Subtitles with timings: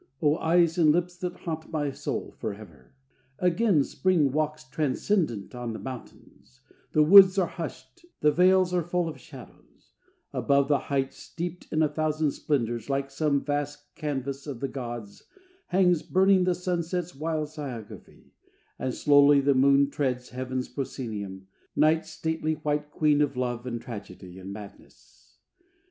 [0.19, 2.95] O eyes and lips, that haunt my soul forever!
[3.37, 6.61] Again Spring walks transcendent on the mountains:
[6.93, 9.93] The woods are hushed: the vales are full of shadows:
[10.33, 15.25] Above the heights, steeped in a thousand splendors, Like some vast canvas of the gods,
[15.67, 18.31] hangs burning The sunset's wild sciography:
[18.79, 21.45] and slowly The moon treads heaven's proscenium,
[21.75, 25.37] night's stately White queen of love and tragedy and madness.